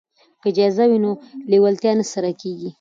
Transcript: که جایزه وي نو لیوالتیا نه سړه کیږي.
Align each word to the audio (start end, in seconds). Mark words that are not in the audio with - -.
که 0.41 0.49
جایزه 0.57 0.83
وي 0.89 0.97
نو 1.03 1.11
لیوالتیا 1.51 1.91
نه 1.99 2.05
سړه 2.13 2.31
کیږي. 2.41 2.69